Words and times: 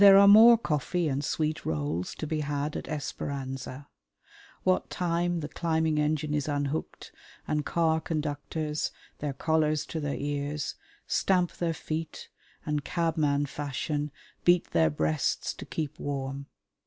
There 0.03 0.17
are 0.17 0.27
more 0.27 0.57
coffee 0.57 1.07
and 1.07 1.23
sweet 1.23 1.63
rolls 1.63 2.15
to 2.15 2.25
be 2.25 2.39
had 2.39 2.75
at 2.75 2.87
Esperanza, 2.87 3.87
what 4.63 4.89
time 4.89 5.41
the 5.41 5.47
climbing 5.47 5.99
engine 5.99 6.33
is 6.33 6.47
unhooked 6.47 7.11
and 7.47 7.63
car 7.67 7.99
conductors 8.01 8.91
their 9.19 9.33
collars 9.33 9.85
to 9.85 9.99
their 9.99 10.15
ears 10.17 10.73
stamp 11.05 11.51
their 11.51 11.75
feet 11.75 12.29
and, 12.65 12.83
cabman 12.83 13.45
fashion, 13.45 14.09
beat 14.43 14.71
their 14.71 14.89
breasts 14.89 15.53
to 15.53 15.65
keep 15.67 15.99
warm. 15.99 16.47